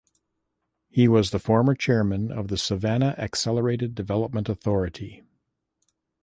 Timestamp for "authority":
4.49-5.21